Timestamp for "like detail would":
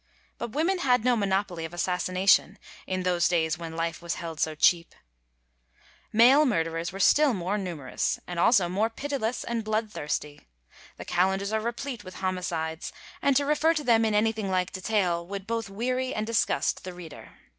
14.49-15.45